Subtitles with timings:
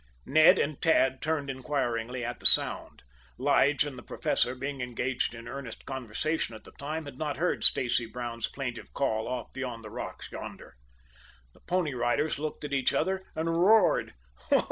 [0.25, 3.03] Ned and Tad turned inquiringly at the sound.
[3.37, 7.63] Lige and the Professor, being engaged in earnest conversation at the time, had not heard
[7.63, 10.73] Stacy Brown's plaintive call off behind the rocks yonder.
[11.53, 14.15] The Pony Riders looked at each other and roared.